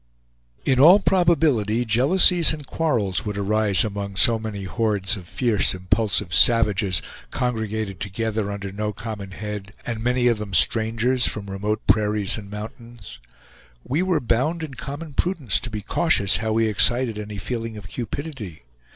In 0.65 0.79
all 0.79 0.99
probability 0.99 1.85
jealousies 1.85 2.53
and 2.53 2.65
quarrels 2.65 3.23
would 3.23 3.37
arise 3.37 3.83
among 3.83 4.15
so 4.15 4.39
many 4.39 4.63
hordes 4.63 5.15
of 5.15 5.27
fierce 5.27 5.75
impulsive 5.75 6.33
savages, 6.33 7.03
congregated 7.29 7.99
together 7.99 8.49
under 8.49 8.71
no 8.71 8.93
common 8.93 9.29
head, 9.29 9.73
and 9.85 10.03
many 10.03 10.25
of 10.27 10.39
them 10.39 10.55
strangers, 10.55 11.27
from 11.27 11.51
remote 11.51 11.85
prairies 11.85 12.35
and 12.35 12.49
mountains. 12.49 13.19
We 13.83 14.01
were 14.01 14.19
bound 14.19 14.63
in 14.63 14.73
common 14.73 15.13
prudence 15.13 15.59
to 15.59 15.69
be 15.69 15.83
cautious 15.83 16.37
how 16.37 16.53
we 16.53 16.67
excited 16.67 17.19
any 17.19 17.37
feeling 17.37 17.77
of 17.77 17.87
cupidity. 17.87 18.63